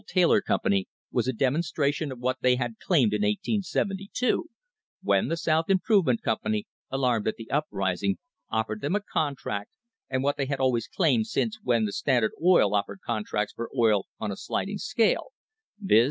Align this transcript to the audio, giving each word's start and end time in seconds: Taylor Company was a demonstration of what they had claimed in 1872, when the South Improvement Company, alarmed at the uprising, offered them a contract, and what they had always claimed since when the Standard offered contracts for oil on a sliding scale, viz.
Taylor 0.07 0.41
Company 0.41 0.87
was 1.11 1.27
a 1.27 1.31
demonstration 1.33 2.11
of 2.11 2.17
what 2.17 2.37
they 2.41 2.55
had 2.55 2.79
claimed 2.79 3.13
in 3.13 3.21
1872, 3.21 4.49
when 5.03 5.27
the 5.27 5.37
South 5.37 5.69
Improvement 5.69 6.23
Company, 6.23 6.65
alarmed 6.89 7.27
at 7.27 7.35
the 7.35 7.47
uprising, 7.51 8.17
offered 8.49 8.81
them 8.81 8.95
a 8.95 9.01
contract, 9.01 9.69
and 10.09 10.23
what 10.23 10.37
they 10.37 10.47
had 10.47 10.59
always 10.59 10.87
claimed 10.87 11.27
since 11.27 11.59
when 11.61 11.85
the 11.85 11.93
Standard 11.93 12.31
offered 12.41 13.01
contracts 13.05 13.53
for 13.53 13.69
oil 13.77 14.07
on 14.19 14.31
a 14.31 14.35
sliding 14.35 14.79
scale, 14.79 15.33
viz. 15.77 15.99